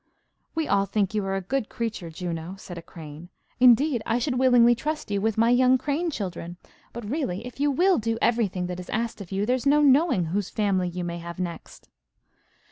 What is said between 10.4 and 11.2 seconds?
family you may